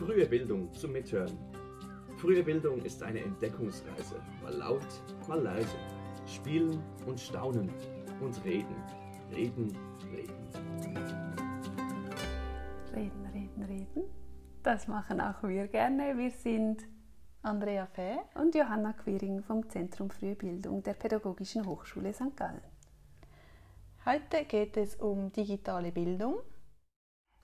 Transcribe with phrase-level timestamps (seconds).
[0.00, 1.36] Frühe Bildung zum Mithören.
[2.16, 4.86] Frühe Bildung ist eine Entdeckungsreise, mal laut,
[5.28, 5.76] mal leise.
[6.26, 7.68] Spielen und staunen
[8.18, 8.76] und reden,
[9.30, 9.76] reden,
[10.10, 10.48] reden.
[12.94, 14.04] Reden, reden, reden.
[14.62, 16.16] Das machen auch wir gerne.
[16.16, 16.82] Wir sind
[17.42, 22.34] Andrea Fäh und Johanna Quiring vom Zentrum Frühe Bildung der Pädagogischen Hochschule St.
[22.36, 22.62] Gallen.
[24.06, 26.36] Heute geht es um digitale Bildung.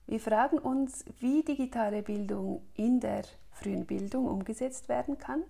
[0.07, 5.43] Wir fragen uns, wie digitale Bildung in der frühen Bildung umgesetzt werden kann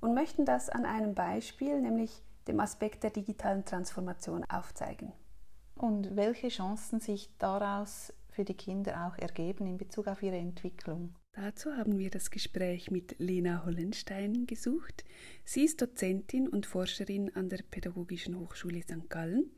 [0.00, 2.10] und möchten das an einem Beispiel, nämlich
[2.48, 5.12] dem Aspekt der digitalen Transformation, aufzeigen.
[5.76, 11.14] Und welche Chancen sich daraus für die Kinder auch ergeben in Bezug auf ihre Entwicklung.
[11.32, 15.04] Dazu haben wir das Gespräch mit Lena Hollenstein gesucht.
[15.44, 19.08] Sie ist Dozentin und Forscherin an der Pädagogischen Hochschule St.
[19.08, 19.50] Gallen.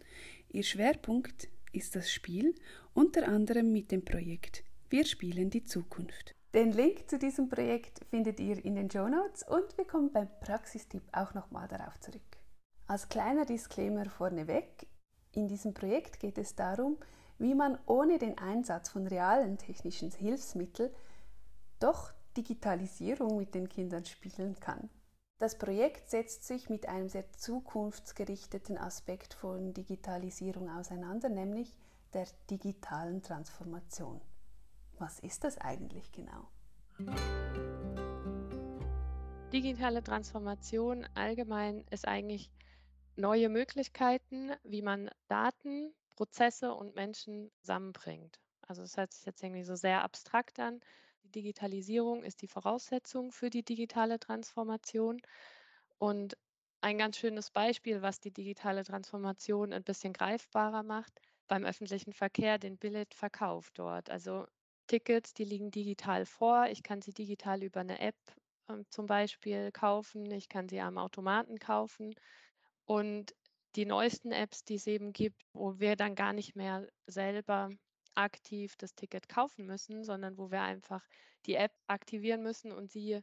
[0.51, 2.55] Ihr Schwerpunkt ist das Spiel,
[2.95, 6.35] unter anderem mit dem Projekt Wir spielen die Zukunft.
[6.55, 10.29] Den Link zu diesem Projekt findet ihr in den Show Notes und wir kommen beim
[10.41, 12.21] Praxistipp auch nochmal darauf zurück.
[12.87, 14.87] Als kleiner Disclaimer vorneweg,
[15.33, 16.99] in diesem Projekt geht es darum,
[17.39, 20.91] wie man ohne den Einsatz von realen technischen Hilfsmitteln
[21.81, 24.91] doch Digitalisierung mit den Kindern spielen kann.
[25.39, 31.75] Das Projekt setzt sich mit einem sehr zukunftsgerichteten Aspekt von Digitalisierung auseinander, nämlich
[32.15, 34.21] der digitalen Transformation.
[34.99, 36.49] Was ist das eigentlich genau?
[39.53, 42.51] Digitale Transformation allgemein ist eigentlich
[43.17, 48.41] neue Möglichkeiten, wie man Daten, Prozesse und Menschen zusammenbringt.
[48.63, 50.81] Also es hört sich jetzt irgendwie so sehr abstrakt an,
[51.25, 55.21] die Digitalisierung ist die Voraussetzung für die digitale Transformation.
[55.99, 56.37] Und
[56.81, 61.21] ein ganz schönes Beispiel, was die digitale Transformation ein bisschen greifbarer macht,
[61.53, 64.09] beim öffentlichen Verkehr den Billetverkauf dort.
[64.09, 64.47] Also
[64.87, 66.69] Tickets, die liegen digital vor.
[66.71, 68.17] Ich kann sie digital über eine App
[68.69, 70.31] äh, zum Beispiel kaufen.
[70.31, 72.15] Ich kann sie am Automaten kaufen.
[72.87, 73.35] Und
[73.77, 77.69] die neuesten Apps, die es eben gibt, wo wir dann gar nicht mehr selber
[78.15, 81.07] aktiv das Ticket kaufen müssen, sondern wo wir einfach
[81.45, 83.21] die App aktivieren müssen und sie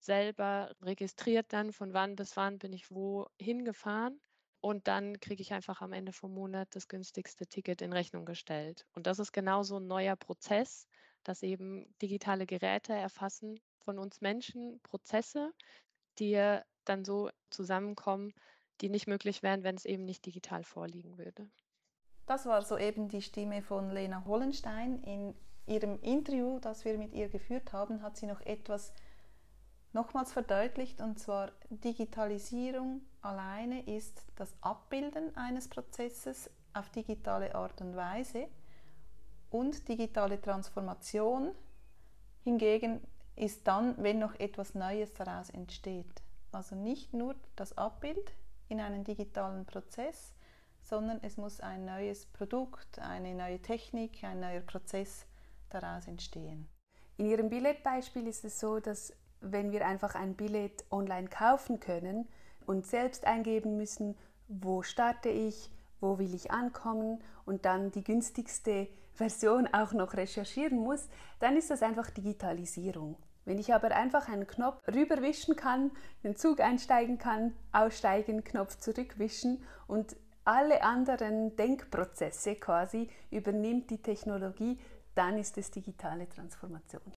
[0.00, 4.20] selber registriert dann, von wann bis wann bin ich wo hingefahren.
[4.60, 8.86] Und dann kriege ich einfach am Ende vom Monat das günstigste Ticket in Rechnung gestellt.
[8.94, 10.86] Und das ist genau so ein neuer Prozess,
[11.24, 15.52] dass eben digitale Geräte erfassen von uns Menschen Prozesse,
[16.18, 18.34] die dann so zusammenkommen,
[18.80, 21.48] die nicht möglich wären, wenn es eben nicht digital vorliegen würde.
[22.26, 25.02] Das war soeben die Stimme von Lena Hollenstein.
[25.02, 25.34] In
[25.66, 28.92] ihrem Interview, das wir mit ihr geführt haben, hat sie noch etwas
[29.92, 37.96] nochmals verdeutlicht, und zwar Digitalisierung alleine ist das Abbilden eines Prozesses auf digitale Art und
[37.96, 38.48] Weise
[39.50, 41.52] und digitale Transformation
[42.44, 43.00] hingegen
[43.36, 46.22] ist dann, wenn noch etwas Neues daraus entsteht.
[46.52, 48.32] Also nicht nur das Abbild
[48.68, 50.34] in einem digitalen Prozess,
[50.80, 55.26] sondern es muss ein neues Produkt, eine neue Technik, ein neuer Prozess
[55.68, 56.68] daraus entstehen.
[57.16, 62.28] In Ihrem Billetbeispiel ist es so, dass wenn wir einfach ein Billett online kaufen können
[62.66, 64.16] und selbst eingeben müssen,
[64.48, 65.70] wo starte ich,
[66.00, 71.08] wo will ich ankommen und dann die günstigste Version auch noch recherchieren muss,
[71.40, 73.16] dann ist das einfach Digitalisierung.
[73.44, 75.90] Wenn ich aber einfach einen Knopf rüberwischen kann,
[76.22, 84.78] den Zug einsteigen kann, aussteigen, Knopf zurückwischen und alle anderen Denkprozesse quasi übernimmt die Technologie,
[85.14, 87.12] dann ist es digitale Transformation.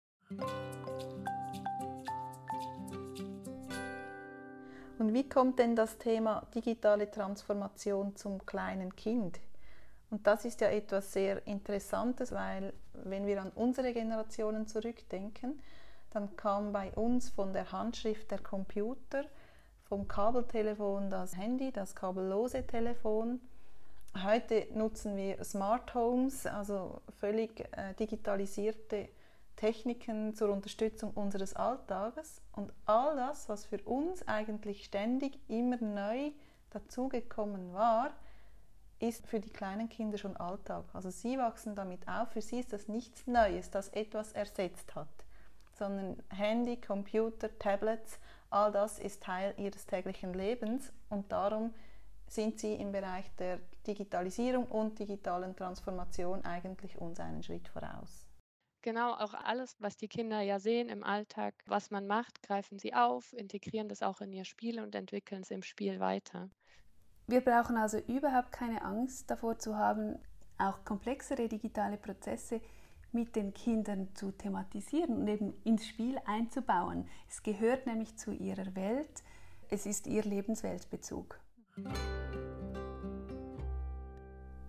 [5.03, 9.38] Und wie kommt denn das Thema digitale Transformation zum kleinen Kind?
[10.09, 15.62] Und das ist ja etwas sehr Interessantes, weil wenn wir an unsere Generationen zurückdenken,
[16.12, 19.25] dann kam bei uns von der Handschrift der Computer
[19.90, 23.41] vom Kabeltelefon das Handy, das kabellose Telefon.
[24.24, 29.09] Heute nutzen wir Smart Homes, also völlig äh, digitalisierte
[29.56, 32.41] Techniken zur Unterstützung unseres Alltages.
[32.53, 36.32] Und all das, was für uns eigentlich ständig immer neu
[36.72, 38.11] dazugekommen war,
[39.00, 40.85] ist für die kleinen Kinder schon Alltag.
[40.94, 42.29] Also sie wachsen damit auf.
[42.29, 45.08] Für sie ist das nichts Neues, das etwas ersetzt hat,
[45.73, 48.20] sondern Handy, Computer, Tablets,
[48.53, 51.73] All das ist Teil ihres täglichen Lebens und darum
[52.28, 53.58] sind sie im Bereich der
[53.88, 58.28] Digitalisierung und digitalen Transformation eigentlich uns einen Schritt voraus.
[58.84, 62.94] Genau, auch alles, was die Kinder ja sehen im Alltag, was man macht, greifen sie
[62.94, 66.50] auf, integrieren das auch in ihr Spiel und entwickeln es im Spiel weiter.
[67.26, 70.20] Wir brauchen also überhaupt keine Angst davor zu haben,
[70.58, 72.59] auch komplexere digitale Prozesse
[73.14, 77.08] mit den Kindern zu thematisieren und eben ins Spiel einzubauen.
[77.29, 79.24] Es gehört nämlich zu ihrer Welt,
[79.70, 81.40] es ist ihr Lebensweltbezug.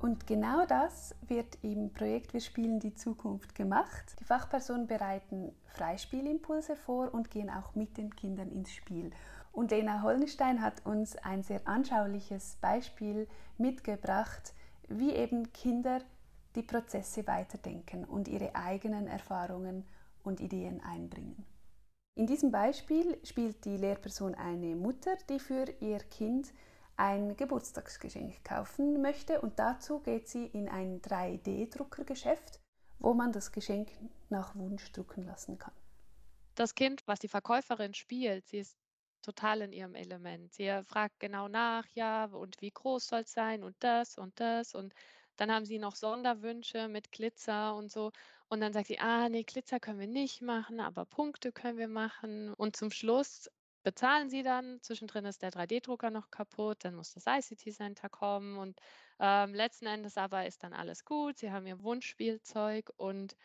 [0.05, 4.17] Und genau das wird im Projekt Wir spielen die Zukunft gemacht.
[4.21, 9.13] Die Fachpersonen bereiten Freispielimpulse vor und gehen auch mit den Kindern ins Spiel.
[9.51, 14.53] Und Lena Hollenstein hat uns ein sehr anschauliches Beispiel mitgebracht,
[14.89, 16.03] wie eben Kinder
[16.55, 19.87] die Prozesse weiterdenken und ihre eigenen Erfahrungen
[20.23, 21.47] und Ideen einbringen.
[22.15, 26.53] In diesem Beispiel spielt die Lehrperson eine Mutter, die für ihr Kind
[26.97, 32.61] ein Geburtstagsgeschenk kaufen möchte und dazu geht sie in ein 3D-Druckergeschäft,
[32.99, 33.91] wo man das Geschenk
[34.31, 35.75] nach Wunsch drucken lassen kann.
[36.55, 38.77] Das Kind, was die Verkäuferin spielt, sie ist
[39.23, 40.53] total in ihrem Element.
[40.53, 44.75] Sie fragt genau nach, ja, und wie groß soll es sein und das und das
[44.75, 44.95] und
[45.37, 48.13] dann haben sie noch Sonderwünsche mit Glitzer und so.
[48.49, 51.89] Und dann sagt sie, ah, nee, Glitzer können wir nicht machen, aber Punkte können wir
[51.89, 52.53] machen.
[52.55, 53.51] Und zum Schluss
[53.85, 54.81] bezahlen sie dann.
[54.81, 58.81] Zwischendrin ist der 3D-Drucker noch kaputt, dann muss das ICT-Center kommen und
[59.21, 61.39] ähm, letzten Endes aber ist dann alles gut.
[61.39, 63.37] Sie haben ihr Wunschspielzeug und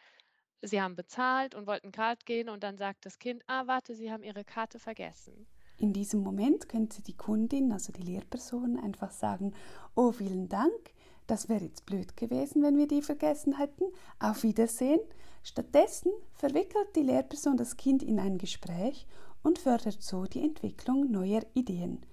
[0.61, 4.11] sie haben bezahlt und wollten Kart gehen und dann sagt das Kind, ah, warte, sie
[4.11, 5.45] haben ihre Karte vergessen.
[5.77, 9.53] In diesem Moment könnte die Kundin, also die Lehrperson, einfach sagen,
[9.95, 10.93] oh, vielen Dank,
[11.27, 13.85] das wäre jetzt blöd gewesen, wenn wir die vergessen hätten.
[14.19, 14.99] Auf Wiedersehen.
[15.43, 19.05] Stattdessen verwickelt die Lehrperson das Kind in ein Gespräch
[19.43, 22.05] und fördert so die Entwicklung neuer Ideen.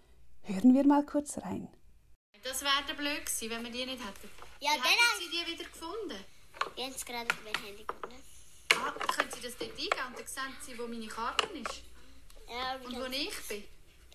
[0.42, 1.68] Hören wir mal kurz rein.
[2.44, 4.30] Das wäre blöd gewesen, wenn wir die nicht hätten.
[4.60, 4.86] Ja, Wie genau.
[4.88, 6.24] hätten Sie die wieder gefunden?
[6.76, 8.22] Ich habe es gerade auf mein Handy gefunden.
[8.74, 11.82] Ah, können Sie das dort eingeben und dann sehen Sie, wo meine Karte ist
[12.48, 13.64] Ja, und wo ich bin.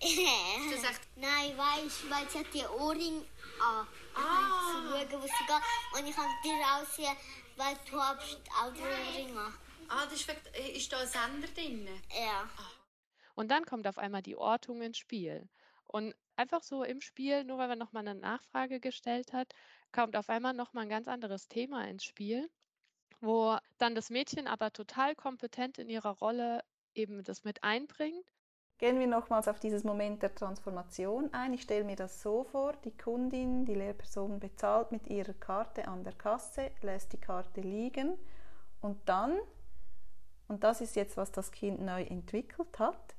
[0.00, 3.22] das das echt- Nein, weißt du, weil sie hat die Ohrring
[3.60, 3.86] an.
[4.14, 4.72] Ah.
[4.72, 6.00] Zu schauen, wo sie geht.
[6.02, 7.16] Und ich kann dir aussehen,
[7.56, 9.54] weil du hast auch die Ohrring an.
[9.88, 11.88] Ah, das ist, wegen- ist da ein Sender drin?
[12.10, 12.48] Ja.
[13.34, 15.48] Und dann kommt auf einmal die Ortung ins Spiel.
[15.84, 19.52] Und einfach so im Spiel, nur weil man nochmal eine Nachfrage gestellt hat,
[19.92, 22.50] kommt auf einmal nochmal ein ganz anderes Thema ins Spiel,
[23.20, 26.64] wo dann das Mädchen aber total kompetent in ihrer Rolle
[26.94, 28.24] eben das mit einbringt.
[28.82, 31.54] Gehen wir nochmals auf dieses Moment der Transformation ein.
[31.54, 36.02] Ich stelle mir das so vor, die Kundin, die Lehrperson bezahlt mit ihrer Karte an
[36.02, 38.14] der Kasse, lässt die Karte liegen
[38.80, 39.38] und dann,
[40.48, 43.14] und das ist jetzt, was das Kind neu entwickelt hat,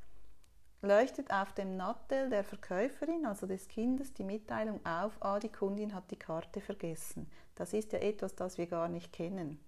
[0.81, 5.95] leuchtet auf dem Nattel der Verkäuferin, also des Kindes, die Mitteilung auf, ah, die Kundin
[5.95, 7.31] hat die Karte vergessen.
[7.55, 9.63] Das ist ja etwas, das wir gar nicht kennen.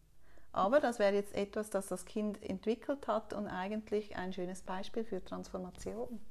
[0.56, 5.04] Aber das wäre jetzt etwas, das das Kind entwickelt hat und eigentlich ein schönes Beispiel
[5.04, 6.22] für Transformation.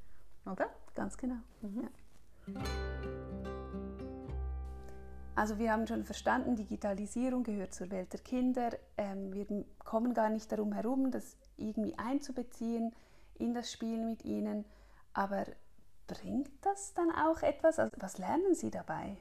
[0.51, 0.71] Oder?
[0.95, 1.37] Ganz genau.
[1.61, 2.55] Ja.
[5.35, 8.71] Also wir haben schon verstanden, Digitalisierung gehört zur Welt der Kinder.
[8.97, 9.47] Ähm, wir
[9.81, 12.95] kommen gar nicht darum herum, das irgendwie einzubeziehen
[13.35, 14.65] in das Spiel mit ihnen.
[15.13, 15.45] Aber
[16.07, 17.79] bringt das dann auch etwas?
[17.79, 19.19] Also was lernen sie dabei?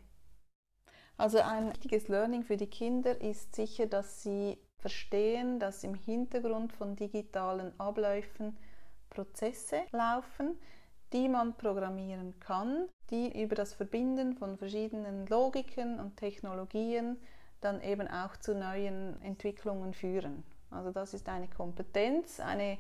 [1.18, 6.74] Also ein wichtiges Learning für die Kinder ist sicher, dass sie verstehen, dass im Hintergrund
[6.74, 8.58] von digitalen Abläufen
[9.10, 10.60] Prozesse laufen,
[11.14, 17.16] die man programmieren kann, die über das Verbinden von verschiedenen Logiken und Technologien
[17.62, 20.44] dann eben auch zu neuen Entwicklungen führen.
[20.70, 22.78] Also das ist eine Kompetenz, eine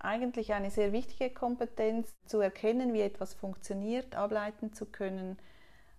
[0.00, 5.38] eigentlich eine sehr wichtige Kompetenz, zu erkennen, wie etwas funktioniert, ableiten zu können,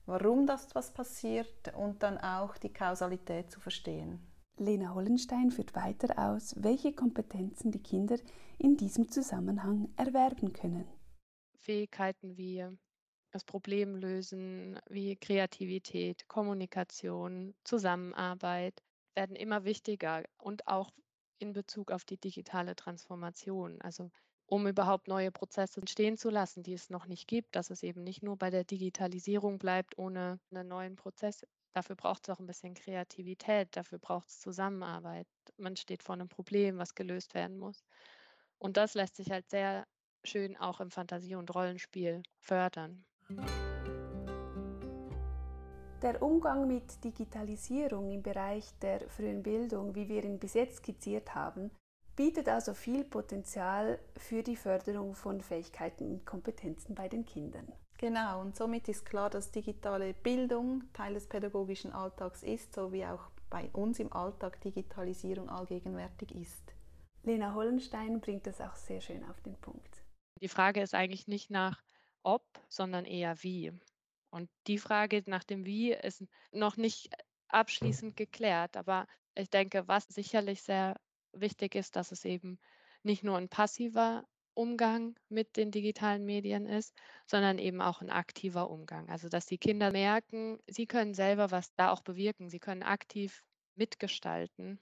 [0.05, 4.30] warum das was passiert und dann auch die Kausalität zu verstehen.
[4.57, 8.17] Lena Hollenstein führt weiter aus, welche Kompetenzen die Kinder
[8.57, 10.87] in diesem Zusammenhang erwerben können.
[11.57, 12.65] Fähigkeiten wie
[13.31, 18.83] das Problem lösen, wie Kreativität, Kommunikation, Zusammenarbeit
[19.15, 20.91] werden immer wichtiger und auch
[21.39, 23.81] in Bezug auf die digitale Transformation.
[23.81, 24.11] Also
[24.45, 28.03] um überhaupt neue Prozesse entstehen zu lassen, die es noch nicht gibt, dass es eben
[28.03, 31.45] nicht nur bei der Digitalisierung bleibt ohne einen neuen Prozess.
[31.73, 35.27] Dafür braucht es auch ein bisschen Kreativität, dafür braucht es Zusammenarbeit.
[35.57, 37.85] Man steht vor einem Problem, was gelöst werden muss.
[38.57, 39.87] Und das lässt sich halt sehr
[40.23, 43.05] schön auch im Fantasie- und Rollenspiel fördern.
[46.01, 51.35] Der Umgang mit Digitalisierung im Bereich der frühen Bildung, wie wir ihn bis jetzt skizziert
[51.35, 51.71] haben,
[52.15, 57.71] bietet also viel Potenzial für die Förderung von Fähigkeiten und Kompetenzen bei den Kindern.
[58.01, 63.05] Genau, und somit ist klar, dass digitale Bildung Teil des pädagogischen Alltags ist, so wie
[63.05, 66.73] auch bei uns im Alltag Digitalisierung allgegenwärtig ist.
[67.21, 70.03] Lena Hollenstein bringt das auch sehr schön auf den Punkt.
[70.41, 71.83] Die Frage ist eigentlich nicht nach
[72.23, 73.71] ob, sondern eher wie.
[74.31, 77.13] Und die Frage nach dem Wie ist noch nicht
[77.49, 79.05] abschließend geklärt, aber
[79.35, 80.99] ich denke, was sicherlich sehr
[81.33, 82.57] wichtig ist, dass es eben
[83.03, 86.93] nicht nur ein passiver Umgang mit den digitalen Medien ist,
[87.25, 89.09] sondern eben auch ein aktiver Umgang.
[89.09, 93.43] Also dass die Kinder merken, sie können selber was da auch bewirken, sie können aktiv
[93.75, 94.79] mitgestalten.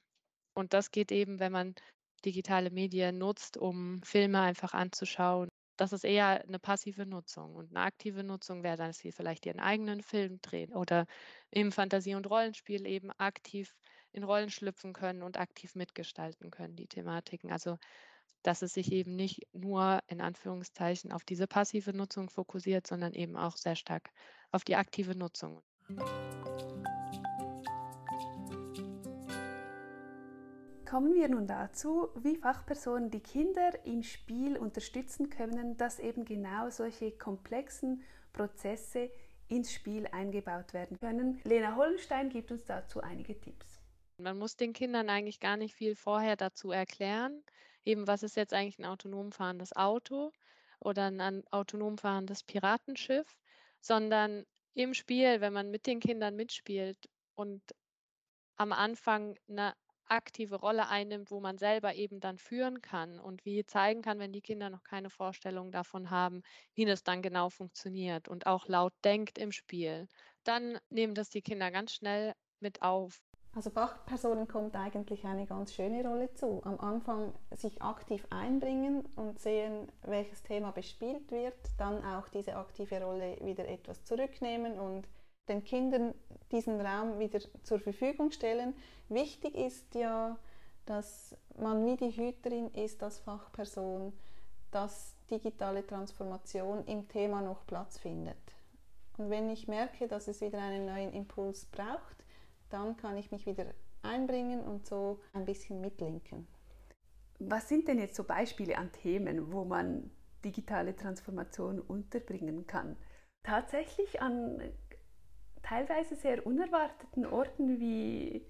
[0.53, 1.75] Und das geht eben, wenn man
[2.25, 5.49] digitale Medien nutzt, um Filme einfach anzuschauen.
[5.77, 7.55] Das ist eher eine passive Nutzung.
[7.55, 11.05] Und eine aktive Nutzung wäre dann, dass sie vielleicht ihren eigenen Film drehen oder
[11.51, 13.73] im Fantasie- und Rollenspiel eben aktiv
[14.11, 17.51] in Rollen schlüpfen können und aktiv mitgestalten können, die Thematiken.
[17.51, 17.77] Also
[18.43, 23.35] dass es sich eben nicht nur in Anführungszeichen auf diese passive Nutzung fokussiert, sondern eben
[23.35, 24.09] auch sehr stark
[24.51, 25.61] auf die aktive Nutzung.
[30.89, 36.69] Kommen wir nun dazu, wie Fachpersonen die Kinder im Spiel unterstützen können, dass eben genau
[36.71, 38.03] solche komplexen
[38.33, 39.11] Prozesse
[39.49, 41.39] ins Spiel eingebaut werden können.
[41.43, 43.79] Lena Hollenstein gibt uns dazu einige Tipps.
[44.17, 47.43] Man muss den Kindern eigentlich gar nicht viel vorher dazu erklären
[47.89, 50.31] eben, was ist jetzt eigentlich ein autonom fahrendes Auto
[50.79, 53.35] oder ein autonom fahrendes Piratenschiff,
[53.81, 57.61] sondern im Spiel, wenn man mit den Kindern mitspielt und
[58.57, 59.73] am Anfang eine
[60.05, 64.33] aktive Rolle einnimmt, wo man selber eben dann führen kann und wie zeigen kann, wenn
[64.33, 66.41] die Kinder noch keine Vorstellung davon haben,
[66.73, 70.07] wie das dann genau funktioniert und auch laut denkt im Spiel,
[70.43, 73.19] dann nehmen das die Kinder ganz schnell mit auf.
[73.55, 76.61] Also Fachpersonen kommt eigentlich eine ganz schöne Rolle zu.
[76.63, 83.01] Am Anfang sich aktiv einbringen und sehen, welches Thema bespielt wird, dann auch diese aktive
[83.03, 85.07] Rolle wieder etwas zurücknehmen und
[85.47, 86.13] den Kindern
[86.51, 88.75] diesen Raum wieder zur Verfügung stellen.
[89.09, 90.37] Wichtig ist ja,
[90.85, 94.13] dass man wie die Hüterin ist als Fachperson,
[94.69, 98.37] dass digitale Transformation im Thema noch Platz findet.
[99.17, 102.23] Und wenn ich merke, dass es wieder einen neuen Impuls braucht,
[102.69, 106.47] dann kann ich mich wieder einbringen und so ein bisschen mitlinken.
[107.39, 110.11] Was sind denn jetzt so Beispiele an Themen, wo man
[110.43, 112.97] digitale Transformation unterbringen kann?
[113.43, 114.61] Tatsächlich an
[115.63, 118.45] teilweise sehr unerwarteten Orten wie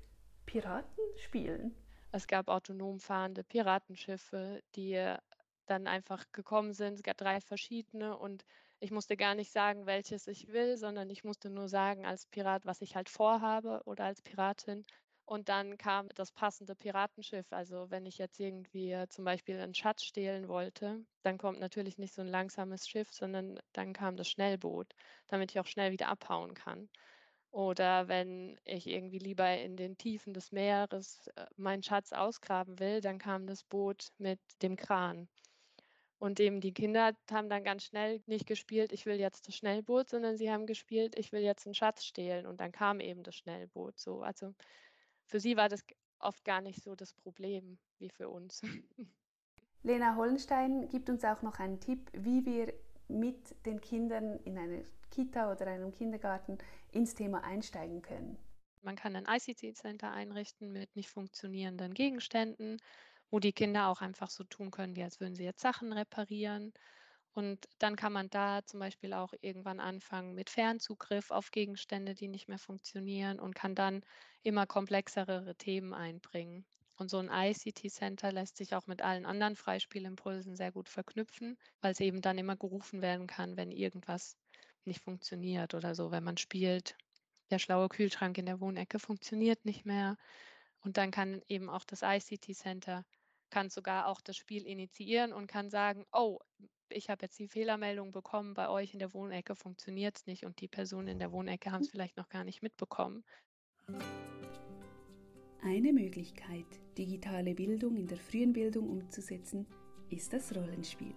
[0.46, 1.76] Piraten spielen.
[2.12, 5.16] Es gab autonom fahrende Piratenschiffe, die
[5.68, 6.96] dann einfach gekommen sind.
[6.96, 8.46] Es gab drei verschiedene und
[8.80, 12.66] ich musste gar nicht sagen, welches ich will, sondern ich musste nur sagen als Pirat,
[12.66, 14.86] was ich halt vorhabe oder als Piratin.
[15.26, 17.52] Und dann kam das passende Piratenschiff.
[17.54, 22.14] Also wenn ich jetzt irgendwie zum Beispiel einen Schatz stehlen wollte, dann kommt natürlich nicht
[22.14, 24.94] so ein langsames Schiff, sondern dann kam das Schnellboot,
[25.28, 26.90] damit ich auch schnell wieder abhauen kann.
[27.52, 33.02] Oder wenn ich irgendwie lieber in den Tiefen des Meeres äh, meinen Schatz ausgraben will,
[33.02, 35.28] dann kam das Boot mit dem Kran.
[36.20, 40.10] Und eben die Kinder haben dann ganz schnell nicht gespielt, ich will jetzt das Schnellboot,
[40.10, 42.46] sondern sie haben gespielt, ich will jetzt einen Schatz stehlen.
[42.46, 43.98] Und dann kam eben das Schnellboot.
[43.98, 44.54] So, also
[45.26, 45.82] für sie war das
[46.20, 48.62] oft gar nicht so das Problem wie für uns.
[49.84, 52.74] Lena Hollenstein gibt uns auch noch einen Tipp, wie wir
[53.08, 56.58] mit den Kindern in einer Kita oder einem Kindergarten
[56.92, 58.38] ins Thema einsteigen können.
[58.82, 62.78] Man kann ein ICT-Center einrichten mit nicht funktionierenden Gegenständen
[63.30, 66.74] wo die Kinder auch einfach so tun können, wie als würden sie jetzt Sachen reparieren.
[67.34, 72.28] Und dann kann man da zum Beispiel auch irgendwann anfangen mit Fernzugriff auf Gegenstände, die
[72.28, 74.04] nicht mehr funktionieren und kann dann
[74.44, 76.66] immer komplexere Themen einbringen.
[77.00, 81.94] Und so ein ICT-Center lässt sich auch mit allen anderen Freispielimpulsen sehr gut verknüpfen, weil
[81.94, 84.36] es eben dann immer gerufen werden kann, wenn irgendwas
[84.84, 86.98] nicht funktioniert oder so, wenn man spielt.
[87.52, 90.18] Der schlaue Kühlschrank in der Wohnecke funktioniert nicht mehr.
[90.82, 93.06] Und dann kann eben auch das ICT-Center
[93.50, 96.40] kann sogar auch das Spiel initiieren und kann sagen, oh,
[96.90, 100.60] ich habe jetzt die Fehlermeldung bekommen, bei euch in der Wohnecke funktioniert es nicht und
[100.60, 103.24] die Personen in der Wohnecke haben es vielleicht noch gar nicht mitbekommen.
[105.62, 106.66] Eine Möglichkeit,
[106.98, 109.68] digitale Bildung in der frühen Bildung umzusetzen,
[110.10, 111.14] ist das Rollenspiel.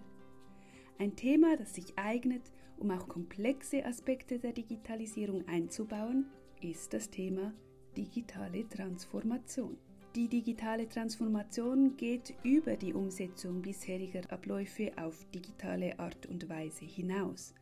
[0.99, 6.29] Ein Thema, das sich eignet, um auch komplexe Aspekte der Digitalisierung einzubauen,
[6.61, 7.53] ist das Thema
[7.95, 9.77] digitale Transformation.
[10.15, 17.55] Die digitale Transformation geht über die Umsetzung bisheriger Abläufe auf digitale Art und Weise hinaus.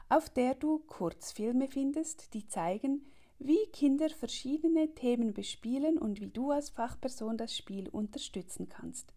[0.09, 3.07] auf der du Kurzfilme findest, die zeigen,
[3.39, 9.13] wie Kinder verschiedene Themen bespielen und wie du als Fachperson das Spiel unterstützen kannst.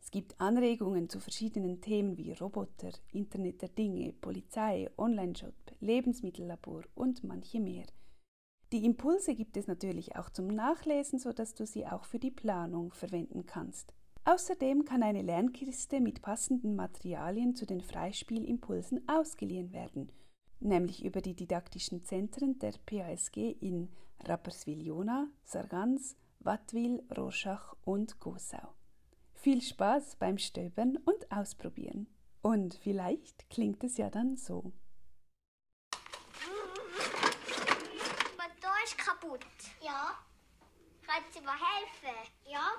[0.00, 7.24] Es gibt Anregungen zu verschiedenen Themen wie Roboter, Internet der Dinge, Polizei, Online-Shop, Lebensmittellabor und
[7.24, 7.86] manche mehr.
[8.70, 12.92] Die Impulse gibt es natürlich auch zum Nachlesen, sodass du sie auch für die Planung
[12.92, 13.94] verwenden kannst.
[14.26, 20.10] Außerdem kann eine Lernkiste mit passenden Materialien zu den Freispielimpulsen ausgeliehen werden,
[20.64, 23.90] nämlich über die didaktischen Zentren der PASG in
[24.24, 28.74] Rapperswil-Jona, Sargans, Wattwil, Rorschach und Gosau.
[29.34, 32.06] Viel Spaß beim Stöbern und Ausprobieren.
[32.42, 34.72] Und vielleicht klingt es ja dann so.
[38.84, 39.40] ist kaputt.
[39.80, 40.18] Ja.
[41.06, 42.30] Kannst du mir helfen?
[42.44, 42.72] Ja.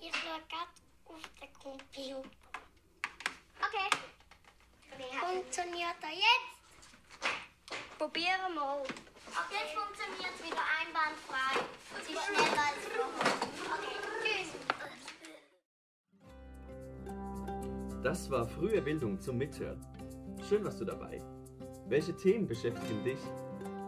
[0.00, 0.70] Ich schaue gerade
[1.04, 2.30] auf den Computer.
[3.58, 4.19] Okay.
[4.98, 6.58] Funktioniert er jetzt?
[7.98, 8.80] Probieren wir mal.
[8.80, 9.52] Okay.
[9.52, 11.52] Jetzt funktioniert es wieder einwandfrei.
[11.98, 13.34] Es ist schneller als vorher.
[13.74, 14.50] Okay, tschüss.
[18.02, 19.84] Das war frühe Bildung zum Mithören.
[20.48, 21.22] Schön warst du dabei.
[21.86, 23.18] Welche Themen beschäftigen dich?